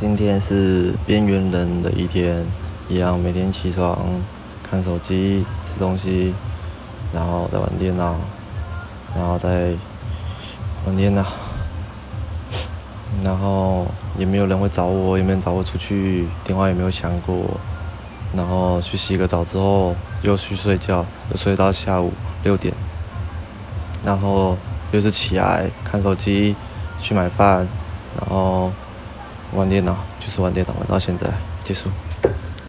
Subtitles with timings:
[0.00, 2.46] 今天是边缘人的一天，
[2.88, 3.98] 一样每天起床
[4.62, 6.32] 看手机、吃东西，
[7.12, 8.14] 然后再玩电脑，
[9.16, 9.72] 然后再
[10.86, 11.24] 玩电脑，
[13.24, 17.58] 然后也没有人会找我，也没人找我出去，电话也没有响过，
[18.32, 22.12] 然后去洗个澡之后又去睡觉，又睡到下午
[22.44, 22.72] 六点，
[24.04, 24.56] 然后
[24.92, 26.54] 又是起来看手机，
[27.00, 27.66] 去买饭，
[28.16, 28.70] 然后。
[29.58, 31.26] 玩电脑就是玩电脑，玩到现在
[31.64, 31.90] 结束。